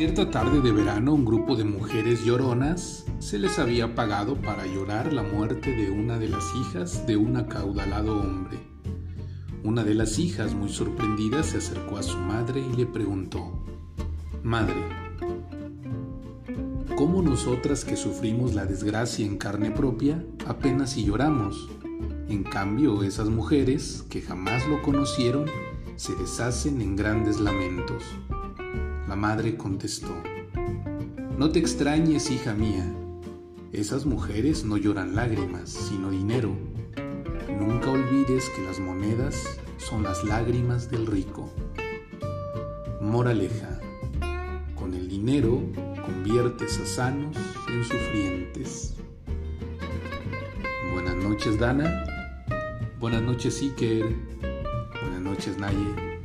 [0.00, 5.12] Cierta tarde de verano un grupo de mujeres lloronas se les había pagado para llorar
[5.12, 8.56] la muerte de una de las hijas de un acaudalado hombre.
[9.62, 13.62] Una de las hijas, muy sorprendida, se acercó a su madre y le preguntó,
[14.42, 14.82] Madre,
[16.96, 21.68] ¿cómo nosotras que sufrimos la desgracia en carne propia apenas si lloramos?
[22.30, 25.44] En cambio, esas mujeres, que jamás lo conocieron,
[25.96, 28.02] se deshacen en grandes lamentos.
[29.10, 30.14] La madre contestó,
[31.36, 32.88] No te extrañes, hija mía,
[33.72, 36.56] esas mujeres no lloran lágrimas, sino dinero.
[37.58, 41.52] Nunca olvides que las monedas son las lágrimas del rico.
[43.00, 43.80] Moraleja,
[44.76, 45.60] con el dinero
[46.06, 47.36] conviertes a sanos
[47.68, 48.94] en sufrientes.
[50.92, 52.04] Buenas noches, Dana.
[53.00, 54.06] Buenas noches, Iker.
[55.02, 56.19] Buenas noches, Naye.